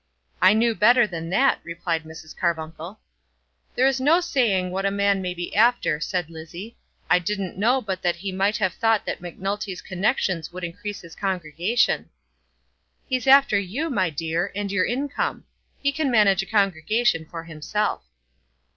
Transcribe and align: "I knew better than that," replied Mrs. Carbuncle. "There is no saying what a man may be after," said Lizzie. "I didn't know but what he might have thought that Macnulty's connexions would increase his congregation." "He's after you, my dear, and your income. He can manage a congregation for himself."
"I 0.41 0.53
knew 0.53 0.73
better 0.73 1.05
than 1.05 1.29
that," 1.29 1.59
replied 1.63 2.05
Mrs. 2.05 2.35
Carbuncle. 2.35 2.99
"There 3.75 3.85
is 3.85 4.01
no 4.01 4.19
saying 4.19 4.71
what 4.71 4.83
a 4.83 4.89
man 4.89 5.21
may 5.21 5.35
be 5.35 5.55
after," 5.55 5.99
said 5.99 6.27
Lizzie. 6.27 6.75
"I 7.07 7.19
didn't 7.19 7.55
know 7.55 7.83
but 7.83 8.03
what 8.03 8.15
he 8.15 8.31
might 8.31 8.57
have 8.57 8.73
thought 8.73 9.05
that 9.05 9.21
Macnulty's 9.21 9.79
connexions 9.83 10.51
would 10.51 10.63
increase 10.63 11.01
his 11.01 11.15
congregation." 11.15 12.09
"He's 13.07 13.27
after 13.27 13.59
you, 13.59 13.91
my 13.91 14.09
dear, 14.09 14.51
and 14.55 14.71
your 14.71 14.85
income. 14.85 15.43
He 15.83 15.91
can 15.91 16.09
manage 16.09 16.41
a 16.41 16.47
congregation 16.47 17.27
for 17.27 17.43
himself." 17.43 18.01